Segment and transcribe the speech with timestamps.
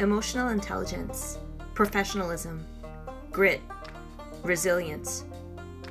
[0.00, 1.38] emotional intelligence,
[1.74, 2.66] professionalism,
[3.30, 3.60] grit,
[4.42, 5.24] resilience.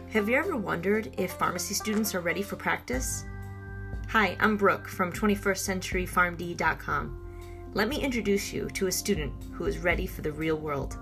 [0.09, 3.25] Have you ever wondered if pharmacy students are ready for practice?
[4.09, 7.71] Hi, I'm Brooke from 21stCenturyPharmD.com.
[7.75, 10.97] Let me introduce you to a student who is ready for the real world.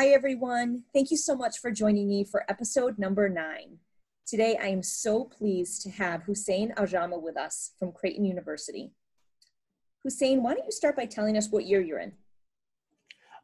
[0.00, 0.84] Hi, everyone.
[0.94, 3.76] Thank you so much for joining me for episode number nine.
[4.26, 8.92] Today, I am so pleased to have Hussein Aljama with us from Creighton University.
[10.02, 12.12] Hussein, why don't you start by telling us what year you're in?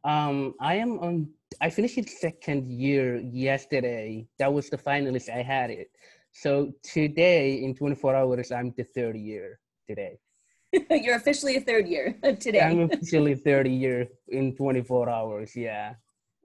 [0.03, 1.29] Um, I am on,
[1.61, 4.27] I finished it second year yesterday.
[4.39, 5.29] That was the finalist.
[5.29, 5.91] I had it.
[6.33, 10.19] So today, in 24 hours, I'm the third year today.
[10.91, 12.61] you're officially a third year today.
[12.61, 15.55] I'm officially third year in 24 hours.
[15.55, 15.97] Yeah.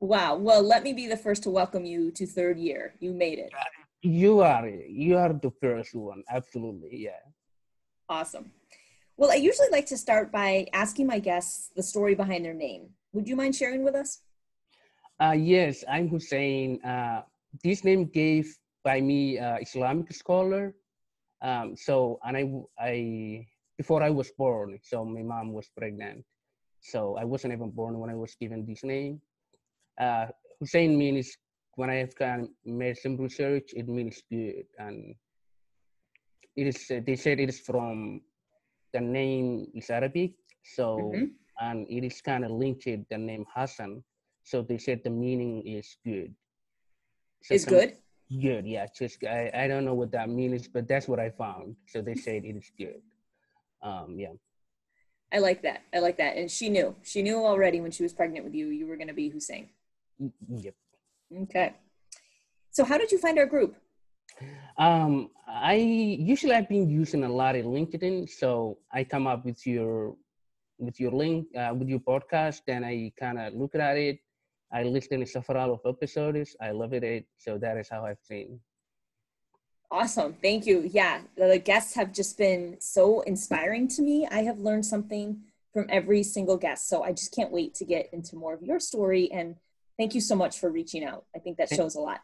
[0.02, 0.34] Wow.
[0.36, 2.96] Well, let me be the first to welcome you to third year.
[3.00, 3.54] You made it.
[4.02, 6.24] You are you are the first one.
[6.28, 6.90] Absolutely.
[7.06, 7.22] Yeah.
[8.10, 8.52] Awesome.
[9.16, 12.90] Well, I usually like to start by asking my guests the story behind their name.
[13.14, 14.22] Would you mind sharing with us?
[15.22, 16.82] Uh, yes, I'm Hussein.
[16.84, 17.22] Uh,
[17.64, 20.74] this name gave by me uh, Islamic scholar.
[21.44, 23.46] Um, so, and I, I,
[23.78, 26.26] before I was born, so my mom was pregnant.
[26.80, 29.22] So I wasn't even born when I was given this name
[30.00, 30.28] uh,
[30.60, 31.36] Hussein means
[31.76, 35.16] when I have kind of made some research, it means good, and
[36.56, 36.88] it is.
[36.88, 38.22] They said it is from
[38.94, 41.26] the name is Arabic, so mm-hmm.
[41.60, 44.04] and it is kind of linked to the name Hassan.
[44.44, 46.34] So they said the meaning is good.
[47.44, 47.96] So is good.
[48.32, 48.86] Good, yeah.
[48.98, 51.76] Just I, I don't know what that means, but that's what I found.
[51.88, 53.02] So they said it is good.
[53.84, 54.34] Um, yeah.
[55.34, 55.82] I like that.
[55.94, 56.38] I like that.
[56.38, 56.96] And she knew.
[57.04, 59.70] She knew already when she was pregnant with you, you were going to be Hussein.
[60.50, 60.76] Yep.
[61.44, 61.74] Okay.
[62.72, 63.76] So how did you find our group?
[64.78, 69.66] Um, I usually I've been using a lot of LinkedIn, so I come up with
[69.68, 70.16] your
[70.80, 74.20] with your link uh, with your podcast, and I kind of look at it.
[74.74, 76.56] I listen to several of episodes.
[76.62, 77.26] I love it.
[77.38, 78.60] So that is how I've seen.
[79.92, 80.34] Awesome.
[80.42, 80.90] Thank you.
[80.90, 84.26] Yeah, the guests have just been so inspiring to me.
[84.32, 85.42] I have learned something
[85.74, 86.88] from every single guest.
[86.88, 89.56] So I just can't wait to get into more of your story and
[89.98, 91.26] thank you so much for reaching out.
[91.36, 92.22] I think that shows a lot.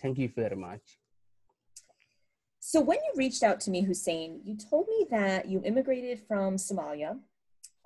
[0.00, 0.98] Thank you very much.
[2.60, 6.56] So, when you reached out to me, Hussein, you told me that you immigrated from
[6.56, 7.18] Somalia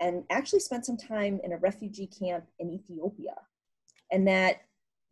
[0.00, 3.34] and actually spent some time in a refugee camp in Ethiopia,
[4.10, 4.62] and that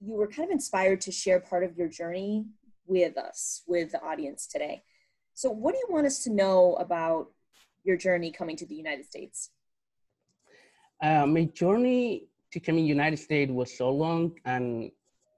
[0.00, 2.46] you were kind of inspired to share part of your journey
[2.86, 4.82] with us, with the audience today.
[5.34, 7.28] So, what do you want us to know about
[7.84, 9.50] your journey coming to the United States?
[11.02, 14.90] Uh, my journey to come in United States was so long, and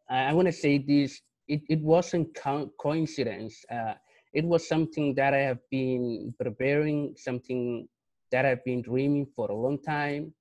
[0.09, 3.65] I, I want to say this: it, it wasn't co- coincidence.
[3.71, 3.94] Uh,
[4.32, 7.88] it was something that I have been preparing, something
[8.31, 10.32] that I've been dreaming for a long time.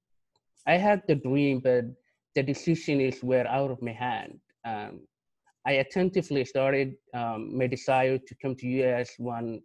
[0.68, 1.86] I had the dream, but
[2.36, 4.40] the decision is were out of my hand.
[4.66, 5.02] Um,
[5.66, 9.62] I attentively started um, my desire to come to US when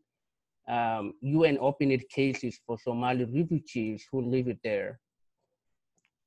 [0.69, 5.01] um, UN opened cases for Somali refugees who lived there.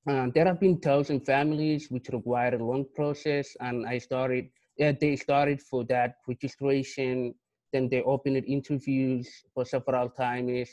[0.08, 4.50] There have been thousand families which require a long process, and I started.
[4.80, 7.36] They started for that registration.
[7.74, 10.70] Then they opened interviews for several times.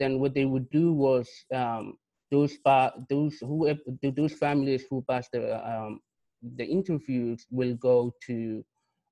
[0.00, 1.98] Then what they would do was um,
[2.30, 2.56] those
[3.10, 6.00] those who those families who passed the um,
[6.56, 8.64] the interviews will go to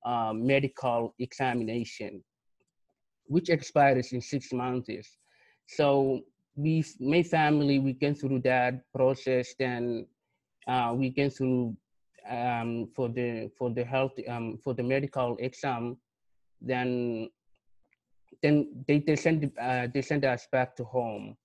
[0.06, 2.25] um, medical examination,
[3.26, 5.19] which expires in six months.
[5.66, 6.22] So
[6.56, 10.06] we my family we went through that process then
[10.67, 11.77] uh, we went through
[12.28, 15.97] um, for the for the health um, for the medical exam.
[16.61, 17.31] Then
[18.43, 21.37] then they, they sent uh, they sent us back to home.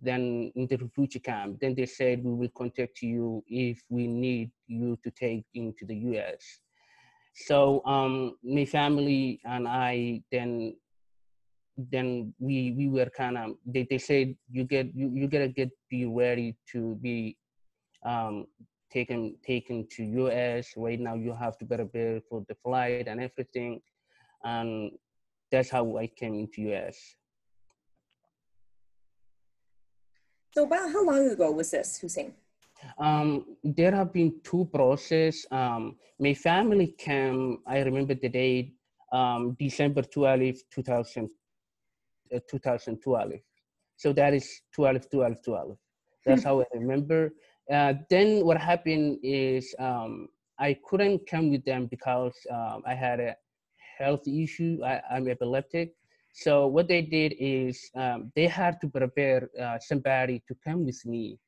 [0.00, 4.50] Then in the refugee camp then they said we will contact you if we need
[4.66, 6.60] you to take into the us
[7.34, 10.74] so um, my family and i then
[11.76, 15.70] then we we were kind of they, they said you get you, you gotta get
[15.90, 17.36] be ready to be
[18.04, 18.46] um
[18.90, 23.80] taken taken to us right now you have to prepare for the flight and everything
[24.44, 24.90] and
[25.50, 26.96] that's how i came into us
[30.54, 32.32] so about how long ago was this hussein
[32.98, 35.46] um, there have been two processes.
[35.50, 38.74] Um, my family came, I remember the date,
[39.12, 41.30] um, December 12, 2000,
[42.34, 43.32] uh, 2012.
[43.96, 45.76] So that is 12, 12, 12.
[46.24, 47.32] That's how I remember.
[47.70, 50.28] Uh, then what happened is um,
[50.58, 53.36] I couldn't come with them because um, I had a
[53.98, 54.80] health issue.
[54.84, 55.94] I, am epileptic.
[56.32, 61.04] So what they did is um, they had to prepare uh, somebody to come with
[61.06, 61.38] me,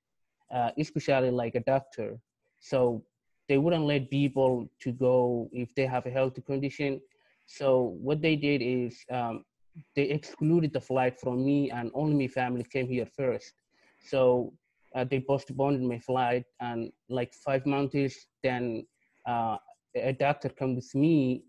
[0.50, 2.18] uh, especially like a doctor.
[2.60, 3.04] So
[3.48, 7.00] they wouldn't let people to go if they have a health condition.
[7.46, 9.44] So what they did is um,
[9.94, 13.52] they excluded the flight from me and only my family came here first.
[14.04, 14.52] So
[14.94, 18.86] uh, they postponed my flight and like five months, then
[19.26, 19.56] uh,
[19.94, 21.44] a doctor come with me.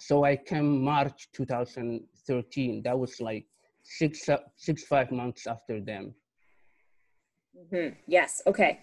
[0.00, 2.82] So I came March 2013.
[2.82, 3.46] That was like
[3.82, 6.14] six, six, five months after them.
[7.56, 7.94] Mm-hmm.
[8.06, 8.42] Yes.
[8.46, 8.80] Okay.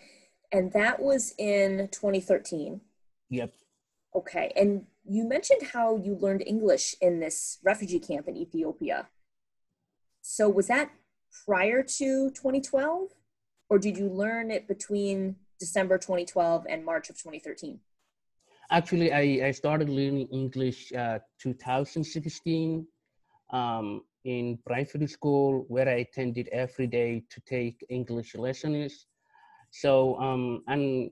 [0.52, 2.82] And that was in 2013.
[3.30, 3.54] Yep.
[4.16, 4.52] Okay.
[4.56, 9.08] And you mentioned how you learned English in this refugee camp in Ethiopia.
[10.22, 10.90] So was that
[11.46, 13.10] prior to 2012?
[13.70, 17.80] Or did you learn it between December 2012 and March of 2013?
[18.72, 22.88] Actually, I, I started learning English uh, 2016
[23.52, 29.06] um, in primary school where I attended every day to take English lessons.
[29.72, 31.12] So, um, and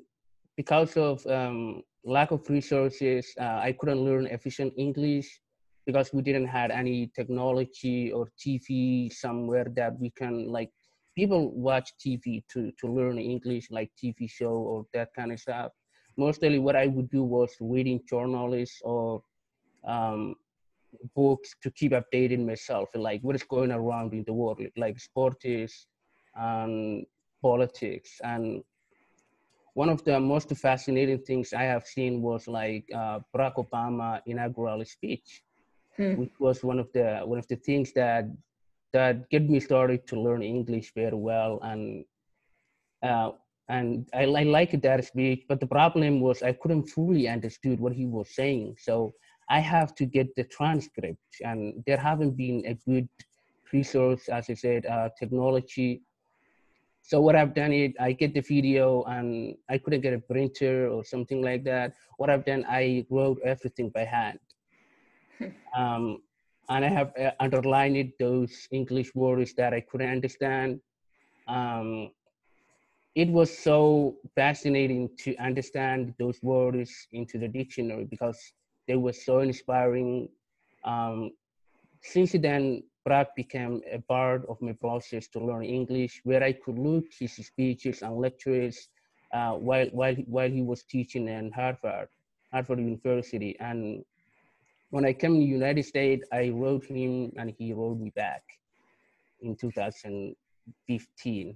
[0.58, 5.40] because of um, lack of resources, uh, I couldn't learn efficient English
[5.86, 10.70] because we didn't have any technology or TV somewhere that we can like
[11.16, 15.72] people watch TV to to learn English like TV show or that kind of stuff.
[16.18, 19.24] Mostly what I would do was reading journals or
[19.86, 20.36] um,
[21.16, 25.88] books to keep updating myself like what is going around in the world like sports
[26.36, 27.06] and
[27.42, 28.64] politics and
[29.74, 34.86] one of the most fascinating things I have seen was like uh, Barack Obama inaugural
[34.86, 35.42] speech,
[35.98, 36.14] hmm.
[36.14, 38.26] which was one of the one of the things that
[38.94, 42.06] that get me started to learn English very well and
[43.02, 43.32] uh,
[43.70, 45.46] and I, I liked that speech.
[45.48, 49.14] But the problem was I couldn't fully understood what he was saying, so
[49.50, 53.10] I have to get the transcript, and there haven't been a good
[53.72, 56.04] resource, as I said, uh, technology
[57.04, 60.88] so what I've done is I get the video and I couldn't get a printer
[60.88, 61.94] or something like that.
[62.18, 64.40] What I've done, I wrote everything by hand.
[65.78, 66.24] um,
[66.70, 70.80] and I have uh, underlined those English words that I couldn't understand.
[71.46, 72.12] Um,
[73.16, 78.40] it was so fascinating to understand those words into the dictionary because
[78.88, 80.30] they were so inspiring.
[80.86, 81.32] Um,
[82.02, 86.80] since then, Barack became a part of my process to learn English, where I could
[86.80, 88.88] look his speeches and lectures
[89.34, 92.08] uh, while, while, while he was teaching in Harvard,
[92.52, 93.58] Harvard University.
[93.60, 94.06] And
[94.92, 98.44] when I came to the United States, I wrote him and he wrote me back
[99.42, 101.56] in 2015.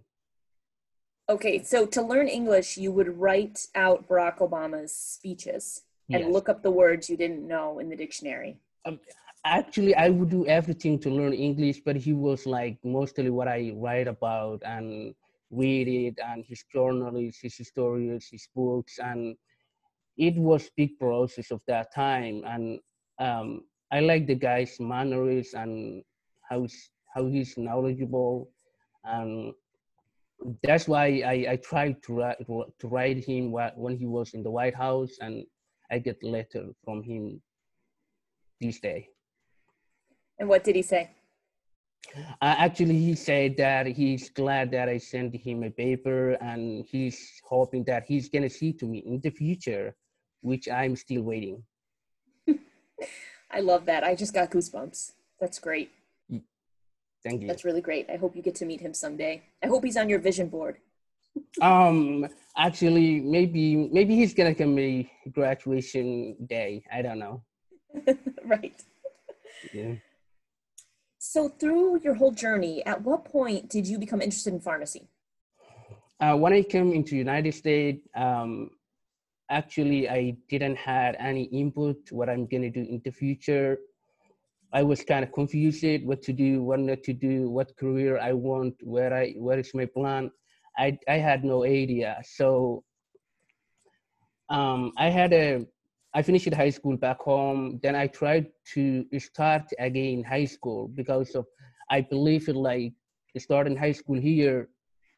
[1.29, 6.31] Okay, so to learn English, you would write out Barack Obama's speeches and yes.
[6.31, 8.57] look up the words you didn't know in the dictionary.
[8.85, 8.99] Um,
[9.47, 13.71] actually i would do everything to learn english but he was like mostly what i
[13.75, 15.13] write about and
[15.51, 19.35] read it and his journals his stories his books and
[20.17, 22.79] it was big process of that time and
[23.19, 23.61] um,
[23.91, 26.03] i like the guy's manners and
[26.49, 28.49] how he's, how he's knowledgeable
[29.05, 29.53] and
[30.63, 34.51] that's why I, I tried to write, to write him when he was in the
[34.51, 35.43] White House, and
[35.91, 37.41] I get letter from him
[38.61, 39.09] this day.
[40.39, 41.11] And what did he say?
[42.15, 47.41] Uh, actually, he said that he's glad that I sent him a paper and he's
[47.43, 49.95] hoping that he's going to see to me in the future,
[50.41, 51.63] which I'm still waiting.
[53.51, 54.03] I love that.
[54.03, 55.11] I just got goosebumps.
[55.39, 55.91] That's great.
[57.23, 57.47] Thank you.
[57.47, 58.09] That's really great.
[58.09, 59.43] I hope you get to meet him someday.
[59.63, 60.77] I hope he's on your vision board.
[61.61, 66.83] um, actually, maybe maybe he's gonna come my graduation day.
[66.91, 67.43] I don't know.
[68.45, 68.81] right.
[69.73, 69.95] Yeah.
[71.29, 75.09] So, through your whole journey, at what point did you become interested in pharmacy?
[76.21, 78.69] Uh, when I came into United States, um,
[79.49, 83.77] actually, I didn't have any input what I'm gonna do in the future.
[84.71, 88.31] I was kind of confused what to do, what not to do, what career I
[88.31, 90.31] want, where I where is my plan.
[90.77, 92.21] I I had no idea.
[92.23, 92.85] So
[94.47, 95.67] um, I had a
[96.17, 97.79] I finished high school back home.
[97.83, 101.45] Then I tried to start again high school because of
[101.91, 102.93] I believe it like
[103.37, 104.67] starting high school here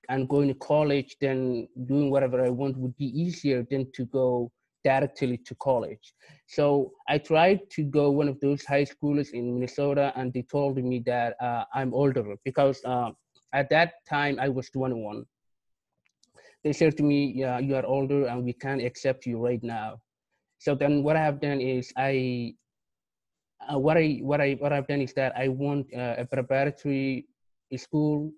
[0.09, 4.51] and going to college, then doing whatever I want would be easier than to go
[4.83, 6.13] directly to college.
[6.47, 10.75] So I tried to go one of those high schools in Minnesota, and they told
[10.83, 13.11] me that uh, I'm older because uh,
[13.53, 15.23] at that time I was 21.
[16.65, 20.01] they said to me, yeah, you are older and we can't accept you right now.
[20.59, 22.53] So then what I have done is I,
[23.71, 27.27] uh, what I what I what I've done is that I want uh, a preparatory
[27.75, 28.31] school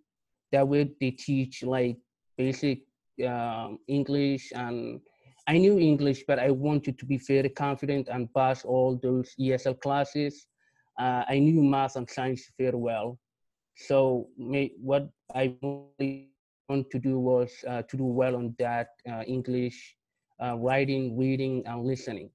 [0.52, 1.98] that way they teach like
[2.38, 2.82] basic
[3.26, 5.00] um, English and
[5.48, 9.80] I knew English, but I wanted to be very confident and pass all those ESL
[9.80, 10.48] classes.
[11.00, 13.18] Uh, I knew math and science very well.
[13.76, 19.24] So may, what I want to do was uh, to do well on that uh,
[19.24, 19.96] English,
[20.44, 22.30] uh, writing, reading, and listening.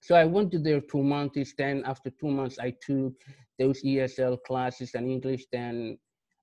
[0.00, 1.54] So I went to there two months.
[1.56, 3.14] Then after two months, I took
[3.58, 5.44] those ESL classes and English.
[5.52, 5.98] Then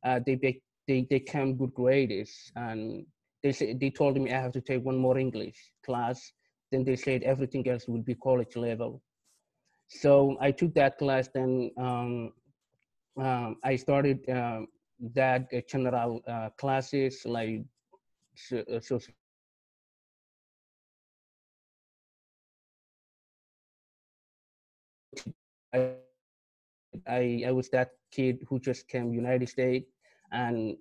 [0.05, 3.05] uh, they, they they came good grades and
[3.43, 6.31] they said they told me I have to take one more English class.
[6.71, 9.01] Then they said everything else will be college level.
[9.87, 11.29] So I took that class.
[11.33, 12.31] Then um,
[13.17, 14.61] um, I started uh,
[15.15, 17.63] that uh, general uh, classes like
[18.35, 18.79] so, uh,
[25.73, 29.91] I, I, was that kid who just came United States
[30.31, 30.75] and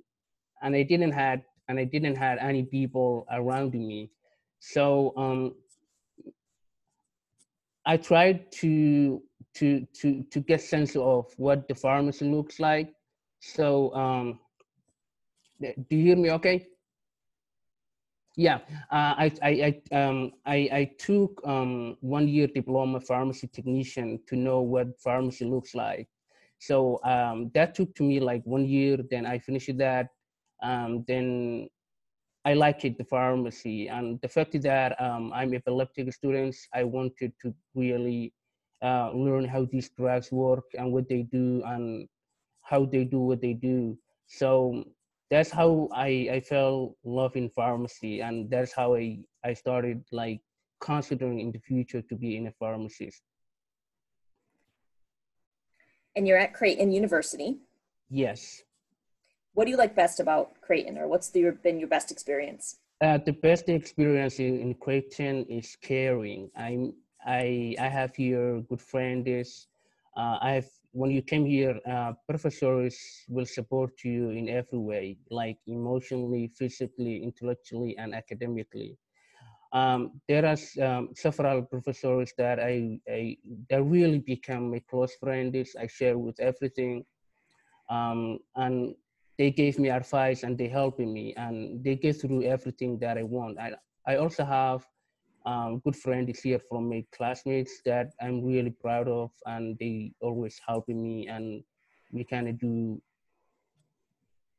[0.63, 4.11] and I didn't had and I didn't have any people around me.
[4.61, 5.55] So um,
[7.87, 9.23] I tried to
[9.55, 12.93] to to to get sense of what the pharmacy looks like.
[13.41, 14.41] So um,
[15.61, 16.31] do you hear me?
[16.33, 16.67] Okay.
[18.39, 18.59] Yeah,
[18.93, 24.37] uh, I I I, um, I I took um, one year diploma pharmacy technician to
[24.37, 26.09] know what pharmacy looks like.
[26.61, 28.99] So um, that took to me like one year.
[29.11, 30.11] Then I finished that.
[30.63, 31.69] Um, then
[32.45, 37.33] I liked it, the pharmacy, and the fact that um, I'm epileptic students, I wanted
[37.43, 38.33] to really
[38.83, 42.09] uh, learn how these drugs work and what they do and
[42.63, 43.99] how they do what they do.
[44.29, 44.85] So
[45.31, 50.41] that's how I, I fell love in pharmacy, and that's how I, I started like
[50.81, 53.23] considering in the future to be in a pharmacist.
[56.17, 57.59] And you're at Creighton University.
[58.11, 58.63] Yes.
[59.55, 62.77] What do you like best about Creighton, or what's the, been your best experience?
[63.01, 66.51] Uh, the best experience in, in Creighton is caring.
[66.57, 66.95] I'm
[67.25, 69.69] I I have here good friends.
[70.17, 72.97] Uh, I have when you came here, uh, professors
[73.29, 78.99] will support you in every way, like emotionally, physically, intellectually, and academically.
[79.73, 83.37] Um, there are um, several professors that I, I
[83.69, 85.77] that really become my close friends.
[85.79, 87.05] I share with everything,
[87.91, 88.95] um, and
[89.37, 93.23] they gave me advice and they helping me and they get through everything that I
[93.25, 93.59] want.
[93.59, 93.73] I
[94.07, 94.87] I also have
[95.49, 95.97] um, good
[96.29, 101.27] is here from my classmates that I'm really proud of and they always helping me
[101.29, 101.63] and
[102.13, 103.01] we kind of do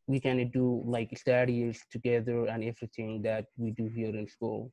[0.07, 4.71] we kind of do like studies together and everything that we do here in school.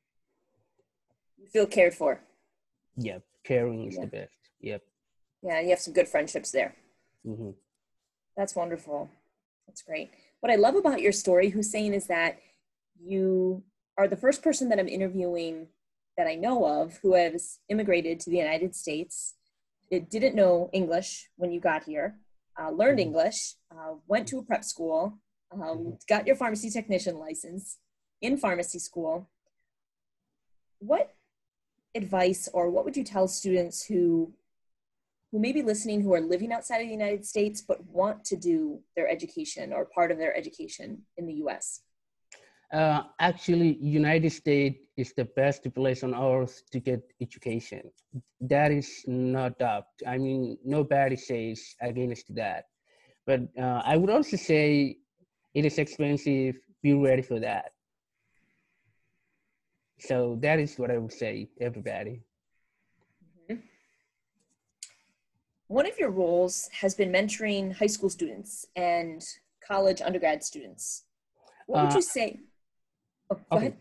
[1.37, 2.19] You feel cared for.
[2.95, 4.01] Yep, caring is yeah.
[4.01, 4.39] the best.
[4.61, 4.81] Yep.
[5.43, 6.73] Yeah, you have some good friendships there.
[7.23, 7.51] Mm-hmm.
[8.35, 9.11] That's wonderful.
[9.67, 10.09] That's great.
[10.39, 12.39] What I love about your story, Hussein, is that
[12.99, 13.63] you
[13.95, 15.67] are the first person that I'm interviewing
[16.17, 19.35] that I know of who has immigrated to the United States.
[19.91, 22.17] It didn't know English when you got here,
[22.59, 23.09] uh, learned mm-hmm.
[23.09, 25.19] English, uh, went to a prep school,
[25.51, 25.89] um, mm-hmm.
[26.09, 27.77] got your pharmacy technician license
[28.21, 29.29] in pharmacy school.
[30.79, 31.13] What
[31.95, 34.33] advice or what would you tell students who
[35.31, 38.37] who may be listening who are living outside of the United States but want to
[38.37, 41.81] do their education or part of their education in the US?
[42.71, 47.81] Uh, actually, United States is the best place on earth to get education.
[48.41, 49.87] That is not doubt.
[50.05, 52.65] I mean, nobody says against that.
[53.25, 54.97] But uh, I would also say
[55.53, 56.55] it is expensive.
[56.83, 57.71] Be ready for that.
[59.99, 62.21] So that is what I would say, everybody.
[65.67, 69.25] One of your roles has been mentoring high school students and
[69.65, 71.03] college undergrad students.
[71.65, 72.39] What would uh, you say?
[73.29, 73.73] Oh, okay.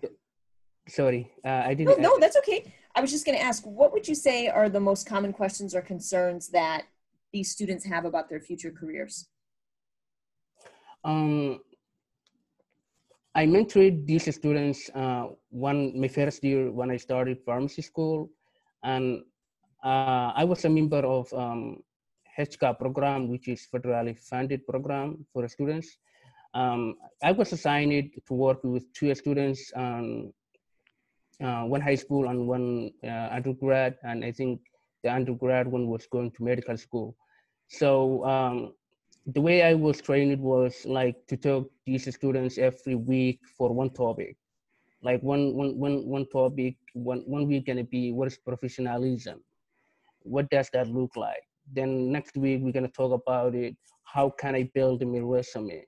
[0.88, 2.00] Sorry, uh, I didn't.
[2.00, 2.72] No, no, that's okay.
[2.94, 5.74] I was just going to ask, what would you say are the most common questions
[5.74, 6.84] or concerns that
[7.32, 9.28] these students have about their future careers?
[11.04, 11.60] Um,
[13.34, 18.30] I mentored these students uh, one my first year when I started pharmacy school,
[18.82, 19.22] and
[19.84, 21.82] uh, I was a member of um,
[22.38, 25.98] HCA program, which is federally funded program for students.
[26.56, 30.32] Um, I was assigned to work with two students, um,
[31.44, 34.60] uh, one high school and one uh, undergrad, and I think
[35.04, 37.14] the undergrad one was going to medical school.
[37.68, 38.72] So um,
[39.26, 43.74] the way I was trained was like to talk to these students every week for
[43.74, 44.36] one topic.
[45.02, 49.44] Like one one one one topic, one one week gonna be what is professionalism?
[50.22, 51.44] What does that look like?
[51.70, 53.76] Then next week we're gonna talk about it.
[54.04, 55.84] How can I build my resume?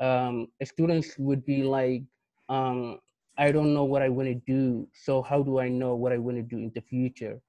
[0.00, 2.02] Um, students would be like,
[2.48, 2.98] um,
[3.36, 4.88] I don't know what I want to do.
[4.94, 7.40] So how do I know what I want to do in the future?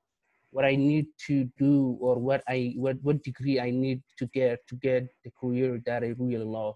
[0.51, 4.59] what I need to do or what I what what degree I need to get
[4.67, 6.75] to get the career that I really love.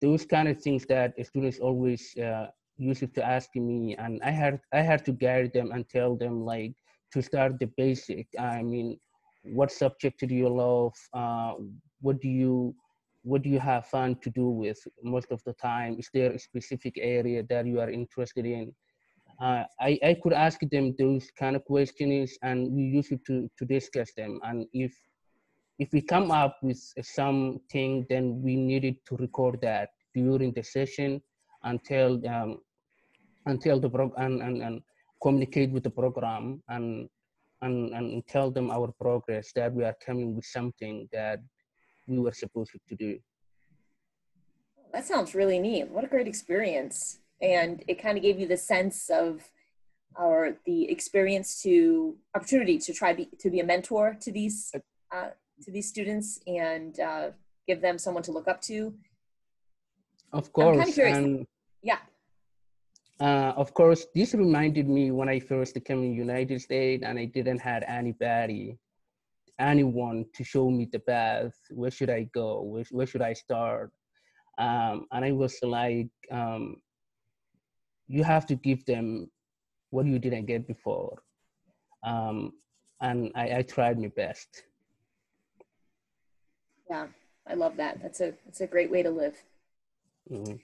[0.00, 2.46] Those kind of things that students always uh,
[2.78, 6.44] used to ask me, and I had I had to guide them and tell them
[6.44, 6.72] like
[7.12, 8.28] to start the basic.
[8.38, 8.98] I mean,
[9.44, 10.94] what subject do you love?
[11.12, 11.54] Uh,
[12.00, 12.74] what do you
[13.22, 15.96] what do you have fun to do with most of the time?
[15.98, 18.72] Is there a specific area that you are interested in?
[19.40, 23.50] uh, I, I could ask them those kind of questions and we use it to,
[23.58, 24.40] to discuss them.
[24.42, 24.92] And if
[25.78, 31.22] if we come up with something, then we needed to record that during the session
[31.62, 32.60] until um,
[33.46, 34.82] until the program and, and, and
[35.22, 37.08] communicate with the program and,
[37.62, 41.40] and and tell them our progress that we are coming with something that
[42.10, 43.18] we were supposed to do.
[44.92, 45.88] That sounds really neat.
[45.88, 49.42] What a great experience and it kind of gave you the sense of
[50.16, 54.72] or the experience to opportunity to try be, to be a mentor to these
[55.12, 55.28] uh,
[55.62, 57.30] to these students and uh,
[57.66, 58.92] give them someone to look up to
[60.32, 61.16] of course I'm curious.
[61.16, 61.46] and
[61.82, 61.98] yeah
[63.20, 67.24] uh, of course this reminded me when i first came in united states and i
[67.24, 68.78] didn't have anybody
[69.60, 73.90] anyone to show me the path where should i go where, where should i start
[74.58, 76.76] um, and i was like um,
[78.10, 79.30] you have to give them
[79.90, 81.22] what you didn't get before.
[82.04, 82.52] Um,
[83.00, 84.64] and I, I tried my best.
[86.90, 87.06] Yeah,
[87.46, 88.02] I love that.
[88.02, 89.36] That's a that's a great way to live.
[90.30, 90.56] Mm-hmm.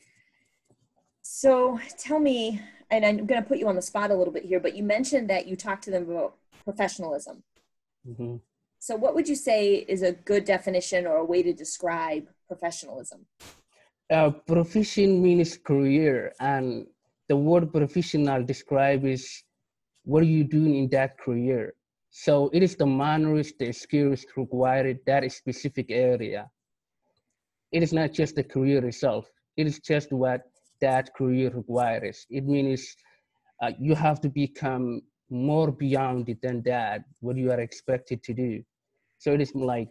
[1.22, 4.44] So tell me, and I'm going to put you on the spot a little bit
[4.44, 7.42] here, but you mentioned that you talked to them about professionalism.
[8.08, 8.36] Mm-hmm.
[8.78, 13.26] So, what would you say is a good definition or a way to describe professionalism?
[14.10, 16.86] Uh, profession means career, and
[17.28, 19.44] the word professional describes
[20.04, 21.74] what are you doing in that career.
[22.10, 26.48] So it is the manners, the skills required that specific area.
[27.72, 29.26] It is not just the career itself.
[29.56, 30.42] It is just what
[30.80, 32.24] that career requires.
[32.30, 32.96] It means
[33.60, 38.32] uh, you have to become more beyond it than that, what you are expected to
[38.32, 38.62] do.
[39.18, 39.88] So it is like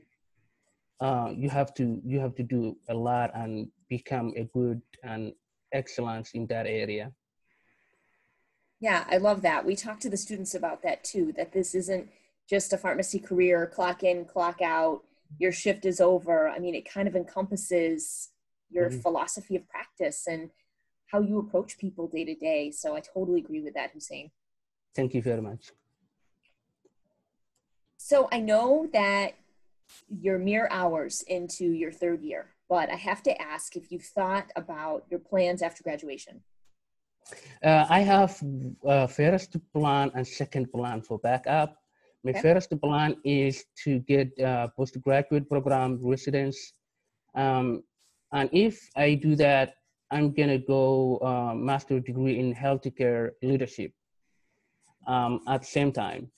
[1.01, 5.33] uh, you have to you have to do a lot and become a good and
[5.73, 7.11] excellence in that area.
[8.79, 9.65] Yeah, I love that.
[9.65, 12.09] We talk to the students about that too, that this isn't
[12.49, 15.01] just a pharmacy career, clock in, clock out,
[15.39, 16.49] your shift is over.
[16.49, 18.29] I mean, it kind of encompasses
[18.69, 18.99] your mm-hmm.
[18.99, 20.49] philosophy of practice and
[21.07, 22.71] how you approach people day to day.
[22.71, 24.31] So I totally agree with that, Hussein.
[24.95, 25.71] Thank you very much.
[27.97, 29.33] So I know that
[30.07, 34.51] you're mere hours into your third year, but I have to ask if you've thought
[34.55, 36.41] about your plans after graduation.
[37.63, 38.39] Uh, I have
[38.87, 41.77] uh, first plan and second plan for backup.
[42.23, 42.41] My okay.
[42.41, 46.73] first plan is to get uh, postgraduate program residence.
[47.35, 47.83] Um,
[48.31, 49.75] and if I do that,
[50.11, 53.91] I'm gonna go uh, master degree in healthcare leadership
[55.07, 56.31] um, at the same time.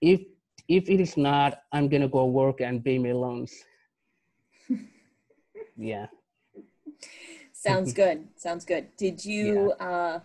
[0.00, 0.22] If
[0.68, 3.52] if it is not, I'm gonna go work and pay my loans.
[5.76, 6.06] yeah.
[7.52, 8.28] Sounds good.
[8.36, 8.88] Sounds good.
[8.96, 9.86] Did you yeah.
[9.86, 10.20] uh,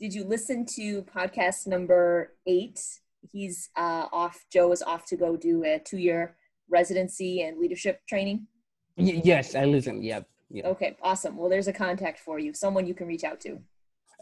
[0.00, 2.80] did you listen to podcast number eight?
[3.20, 4.44] He's uh, off.
[4.52, 6.36] Joe is off to go do a two year
[6.68, 8.46] residency and leadership training.
[8.96, 10.04] Y- yes, I listened.
[10.04, 10.28] Yep.
[10.50, 10.64] yep.
[10.66, 10.96] Okay.
[11.02, 11.36] Awesome.
[11.36, 12.52] Well, there's a contact for you.
[12.54, 13.58] Someone you can reach out to.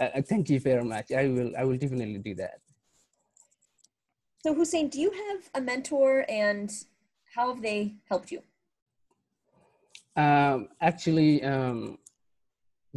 [0.00, 1.10] Uh, uh thank you very much.
[1.12, 1.52] I will.
[1.56, 2.60] I will definitely do that.
[4.44, 6.68] So, Hussein, do you have a mentor, and
[7.32, 8.42] how have they helped you?
[10.16, 11.98] Um, actually, um,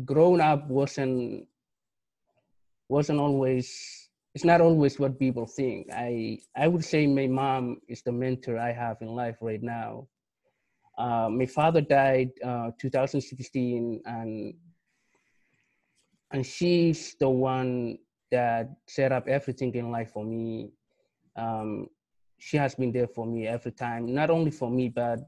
[0.04, 1.48] grown up wasn't
[2.90, 5.88] wasn't always it's not always what people think.
[5.94, 10.08] I i would say my mom is the mentor i have in life right now.
[10.98, 14.54] Uh, my father died uh, 2016 and
[16.32, 18.00] and she's the one
[18.32, 20.72] that set up everything in life for me
[21.36, 21.88] um,
[22.38, 25.19] she has been there for me every time not only for me but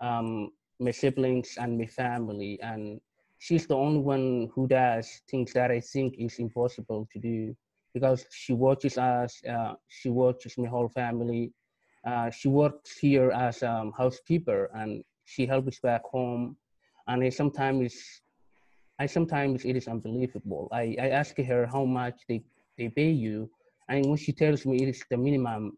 [0.00, 3.00] um, my siblings and my family and
[3.38, 7.56] she's the only one who does things that I think is impossible to do
[7.94, 11.52] because she watches us, uh, she watches my whole family.
[12.06, 16.56] Uh, she works here as a um, housekeeper and she helps back home,
[17.06, 17.94] and I sometimes,
[18.98, 20.68] I sometimes it is unbelievable.
[20.72, 22.42] I, I ask her how much they,
[22.76, 23.50] they pay you,
[23.90, 25.76] and when she tells me it is the minimum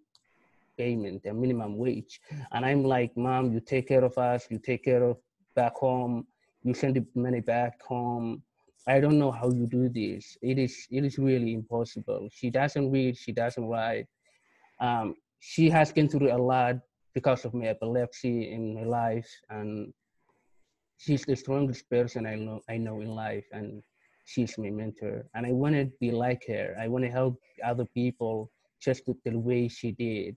[0.79, 2.21] payment, the minimum wage,
[2.53, 5.17] and I'm like, Mom, you take care of us, you take care of
[5.57, 6.27] back home,
[6.63, 8.43] you send the money back home.
[8.87, 10.37] I don't know how you do this.
[10.43, 12.29] It is it is really impossible.
[12.33, 14.07] She doesn't read, she doesn't write.
[14.81, 16.77] Um, she has been through a lot
[17.15, 19.93] because of my epilepsy in my life, and
[20.99, 23.83] she's the strongest person I know I know in life, and
[24.33, 25.27] she's my mentor.
[25.35, 26.75] And I want to be like her.
[26.81, 30.37] I want to help other people just the way she did.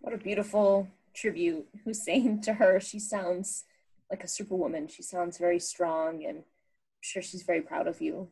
[0.00, 2.78] What a beautiful tribute, Hussein, to her.
[2.80, 3.64] She sounds
[4.10, 4.86] like a superwoman.
[4.88, 8.28] She sounds very strong, and I'm sure she's very proud of you.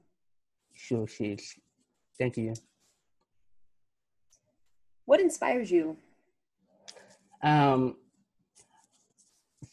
[0.73, 1.55] Sure, she is.
[2.19, 2.55] Thank you.
[5.05, 5.97] What inspires you?
[7.43, 7.97] Um,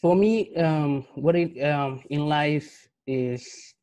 [0.01, 3.73] for me, um, what it um, in life is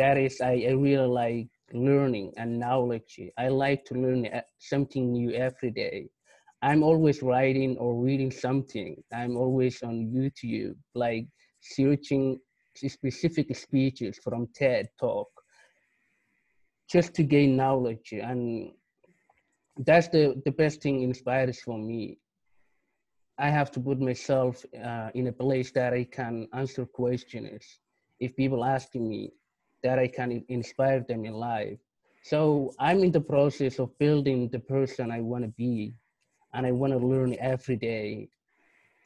[0.00, 3.20] that is I, I really like learning and knowledge.
[3.36, 4.26] I like to learn
[4.58, 6.08] something new every day.
[6.62, 8.96] I'm always writing or reading something.
[9.12, 11.26] I'm always on YouTube, like
[11.60, 12.40] searching
[12.74, 15.28] specific speeches from TED Talk
[16.90, 18.12] just to gain knowledge.
[18.12, 18.70] And
[19.86, 22.18] that's the, the best thing inspires for me.
[23.38, 27.80] I have to put myself uh, in a place that I can answer questions.
[28.18, 29.32] If people asking me,
[29.82, 31.78] that I can inspire them in life.
[32.22, 35.94] So I'm in the process of building the person I want to be,
[36.52, 38.28] and I want to learn every day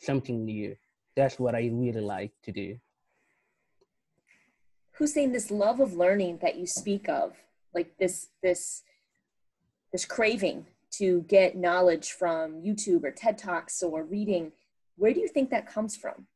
[0.00, 0.76] something new.
[1.16, 2.76] That's what I really like to do.
[4.92, 7.36] Hussein this love of learning that you speak of,
[7.74, 8.82] like this this
[9.92, 10.66] this craving
[10.98, 14.52] to get knowledge from YouTube or TED Talks or reading,
[14.96, 16.26] where do you think that comes from?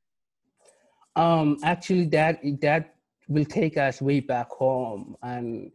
[1.14, 2.94] Um, actually, that that
[3.28, 5.70] will take us way back home, and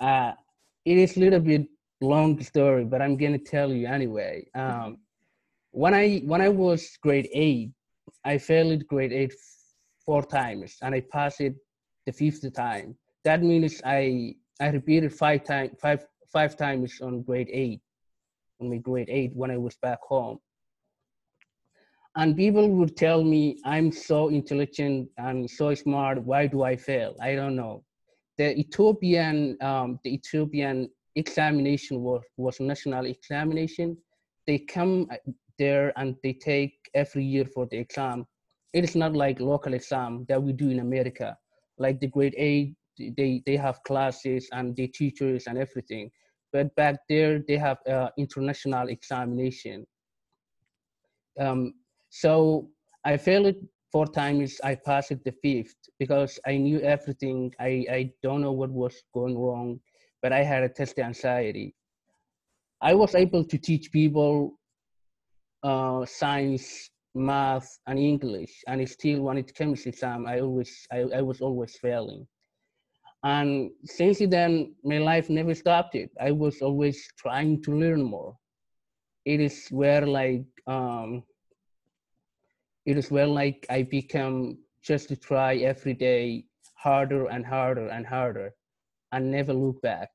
[0.00, 0.32] uh,
[0.84, 1.66] it is a little bit
[2.00, 4.46] long story, but I'm gonna tell you anyway.
[4.54, 4.98] Um,
[5.70, 7.70] when I when I was grade eight,
[8.24, 9.34] I failed grade eight
[10.04, 11.54] four times, and I passed it
[12.06, 12.96] the fifth time.
[13.24, 17.80] That means I I repeated five times five five times on grade eight,
[18.60, 20.38] on my grade eight when I was back home.
[22.16, 26.22] And people would tell me I'm so intelligent and so smart.
[26.22, 27.14] Why do I fail?
[27.20, 27.84] I don't know.
[28.38, 33.96] The Ethiopian um, the Ethiopian examination was was national examination.
[34.46, 35.08] They come
[35.58, 38.26] there and they take every year for the exam.
[38.72, 41.36] It is not like local exam that we do in America.
[41.78, 46.10] Like the grade eight, they they have classes and the teachers and everything
[46.52, 49.86] but back there they have uh, international examination.
[51.38, 51.74] Um,
[52.10, 52.68] so
[53.04, 53.56] I failed it
[53.92, 54.60] four times.
[54.64, 57.52] I passed it the fifth because I knew everything.
[57.60, 59.80] I, I don't know what was going wrong,
[60.22, 61.74] but I had a test anxiety.
[62.80, 64.58] I was able to teach people
[65.62, 70.98] uh, science, math, and English, and still when it came to exam, I always I,
[71.16, 72.26] I was always failing.
[73.24, 76.10] And since then, my life never stopped it.
[76.20, 78.36] I was always trying to learn more.
[79.24, 81.24] It is where like, um,
[82.86, 88.06] it is where like I become just to try every day harder and harder and
[88.06, 88.54] harder
[89.12, 90.10] and never look back.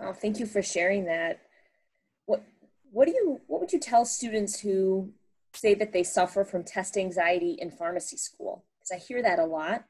[0.00, 1.40] Oh, thank you for sharing that.
[2.26, 2.42] What
[2.90, 5.12] what do you what would you tell students who
[5.52, 8.64] say that they suffer from test anxiety in pharmacy school?
[8.88, 9.84] because I hear that a lot.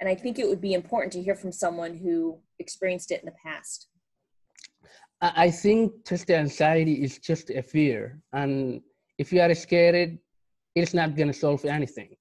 [0.00, 3.26] And I think it would be important to hear from someone who experienced it in
[3.26, 3.88] the past.
[5.20, 8.20] I think just the anxiety is just a fear.
[8.32, 8.80] And
[9.18, 10.18] if you are scared,
[10.74, 12.16] it's not going to solve anything.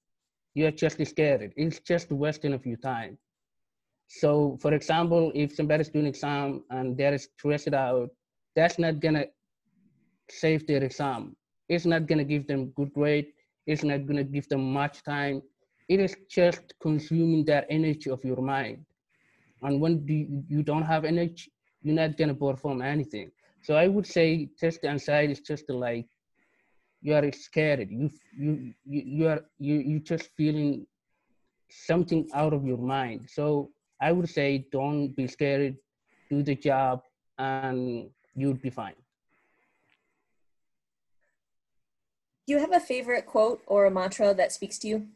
[0.54, 1.54] You're just scared.
[1.56, 3.18] It's just wasting of your time.
[4.08, 8.10] So, for example, if somebody's doing exam and they're stressed out,
[8.56, 9.28] that's not going to
[10.30, 11.36] save their exam.
[11.70, 13.28] It's not going to give them good grade.
[13.68, 15.44] It's not going to give them much time
[15.90, 18.86] it is just consuming that energy of your mind.
[19.64, 21.52] And when you, you don't have energy,
[21.82, 23.32] you're not gonna perform anything.
[23.62, 26.08] So I would say test anxiety is just like
[27.02, 27.90] you are scared.
[27.90, 30.86] You you you, you are you you just feeling
[31.70, 33.28] something out of your mind.
[33.30, 35.76] So I would say don't be scared,
[36.30, 37.02] do the job,
[37.38, 38.96] and you'll be fine.
[42.48, 45.08] Do you have a favorite quote or a mantra that speaks to you?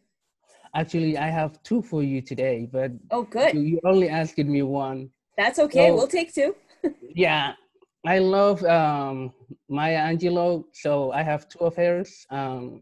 [0.76, 3.56] Actually, I have two for you today, but oh, good.
[3.56, 5.10] You only asked me one.
[5.38, 5.88] That's okay.
[5.88, 6.56] So, we'll take two.
[7.16, 7.54] yeah,
[8.06, 9.34] I love um,
[9.70, 10.66] Maya Angelou.
[10.74, 12.26] So I have two of hers.
[12.30, 12.82] Um,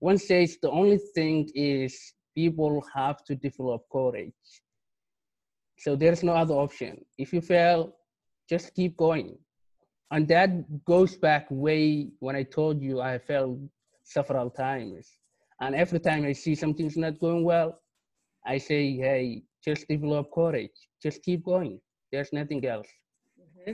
[0.00, 4.32] one says the only thing is people have to develop courage.
[5.78, 7.04] So there's no other option.
[7.18, 7.96] If you fail,
[8.48, 9.38] just keep going.
[10.10, 13.68] And that goes back way when I told you I failed
[14.04, 15.08] several times.
[15.60, 17.80] And every time I see something's not going well,
[18.44, 20.70] I say, hey, just develop courage.
[21.02, 21.80] Just keep going.
[22.10, 22.88] There's nothing else.
[23.40, 23.72] Mm-hmm.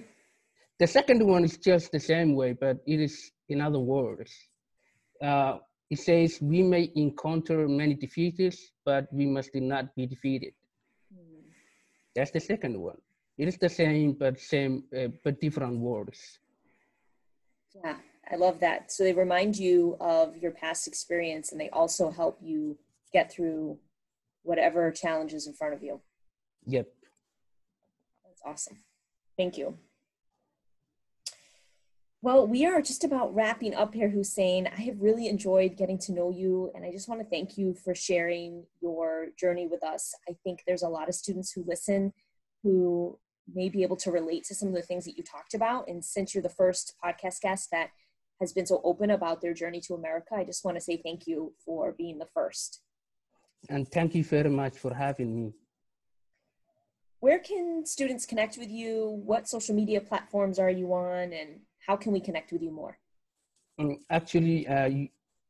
[0.78, 4.32] The second one is just the same way, but it is in other words.
[5.22, 5.58] Uh,
[5.90, 10.52] it says, we may encounter many defeats, but we must not be defeated.
[11.12, 11.42] Mm.
[12.14, 12.98] That's the second one.
[13.38, 16.20] It is the same, but same, uh, but different words.
[17.74, 17.96] Yeah,
[18.30, 18.92] I love that.
[18.92, 22.76] So they remind you of your past experience, and they also help you
[23.12, 23.78] get through
[24.48, 26.00] whatever challenges in front of you.
[26.66, 26.88] Yep.
[28.24, 28.78] That's awesome.
[29.36, 29.76] Thank you.
[32.22, 34.66] Well, we are just about wrapping up here, Hussein.
[34.66, 37.74] I have really enjoyed getting to know you, and I just want to thank you
[37.74, 40.14] for sharing your journey with us.
[40.28, 42.12] I think there's a lot of students who listen
[42.64, 43.18] who
[43.54, 45.88] may be able to relate to some of the things that you talked about.
[45.88, 47.90] And since you're the first podcast guest that
[48.40, 51.26] has been so open about their journey to America, I just want to say thank
[51.26, 52.80] you for being the first.
[53.68, 55.52] And thank you very much for having me.
[57.20, 59.20] Where can students connect with you?
[59.24, 61.32] What social media platforms are you on?
[61.32, 62.96] And how can we connect with you more?
[63.78, 64.90] Um, actually, uh,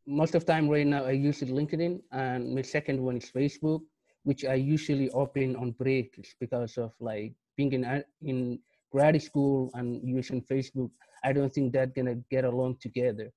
[0.06, 3.82] most of the time right now I use LinkedIn, and my second one is Facebook,
[4.24, 8.58] which I usually open on breaks because of like being in uh, in
[8.90, 10.90] grad school and using Facebook.
[11.24, 13.30] I don't think that's gonna get along together.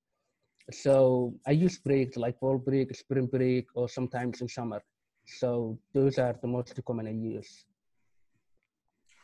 [0.70, 4.82] So I use breaks like fall break, spring break, or sometimes in summer.
[5.26, 7.64] So those are the most common I use.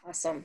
[0.06, 0.44] Awesome.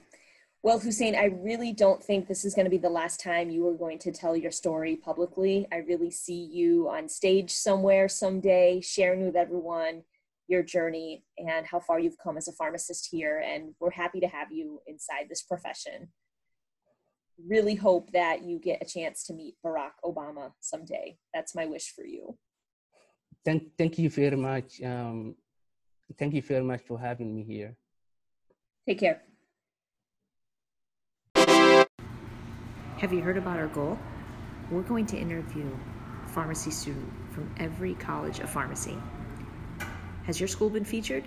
[0.62, 3.68] Well, Hussein, I really don't think this is going to be the last time you
[3.68, 5.68] are going to tell your story publicly.
[5.74, 10.04] I really see you on stage somewhere someday, sharing with everyone
[10.48, 13.44] your journey and how far you've come as a pharmacist here.
[13.46, 16.10] And we're happy to have you inside this profession.
[17.48, 21.18] Really hope that you get a chance to meet Barack Obama someday.
[21.34, 22.38] That's my wish for you.
[23.44, 24.82] Thank, thank you very much.
[24.82, 25.36] Um,
[26.18, 27.76] thank you very much for having me here.
[28.88, 29.22] Take care.
[32.98, 34.00] Have you heard about our goal?
[34.72, 35.70] We're going to interview
[36.24, 38.98] a pharmacy student from every college of pharmacy.
[40.24, 41.26] Has your school been featured?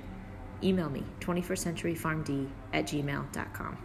[0.63, 3.79] Email me, 21stcenturypharmd at gmail.com.